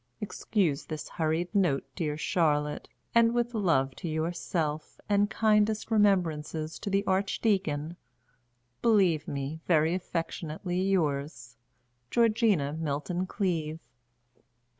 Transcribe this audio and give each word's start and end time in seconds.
Excuse 0.19 0.85
this 0.87 1.07
hurried 1.07 1.53
note, 1.53 1.85
dear 1.95 2.17
Charlotte, 2.17 2.89
and 3.13 3.35
with 3.35 3.53
love 3.53 3.93
to 3.97 4.07
yourself 4.09 4.99
and 5.07 5.29
kindest 5.29 5.91
remembrances 5.91 6.79
to 6.79 6.89
the 6.89 7.05
Archdeacon, 7.05 7.95
"Believe 8.81 9.27
me, 9.27 9.59
very 9.67 9.93
affectionately 9.93 10.81
yours, 10.81 11.55
"GEORGINA 12.09 12.77
MILTON 12.79 13.27
CLEAVE. 13.27 13.79